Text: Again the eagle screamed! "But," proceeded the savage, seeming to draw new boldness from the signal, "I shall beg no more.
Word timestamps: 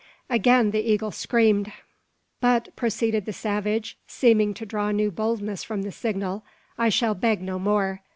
Again 0.31 0.71
the 0.71 0.81
eagle 0.81 1.11
screamed! 1.11 1.71
"But," 2.39 2.75
proceeded 2.75 3.25
the 3.27 3.33
savage, 3.33 3.99
seeming 4.07 4.55
to 4.55 4.65
draw 4.65 4.89
new 4.89 5.11
boldness 5.11 5.63
from 5.63 5.83
the 5.83 5.91
signal, 5.91 6.43
"I 6.75 6.89
shall 6.89 7.13
beg 7.13 7.39
no 7.39 7.59
more. 7.59 8.01